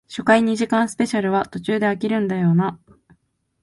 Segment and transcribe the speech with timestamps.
[0.07, 3.13] 初回二時間スペシャルは途中で飽きるんだよなあ